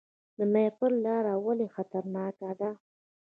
[0.37, 2.69] د ماهیپر لاره ولې خطرناکه ده؟